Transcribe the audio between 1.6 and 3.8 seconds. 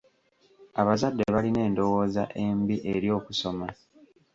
endowooza embi eri okusoma.